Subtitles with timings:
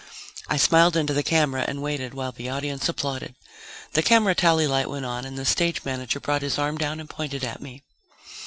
[0.47, 3.35] I smiled into the camera and waited while the audience applauded.
[3.93, 7.07] The camera tally light went on and the stage manager brought his arm down and
[7.07, 7.83] pointed at me.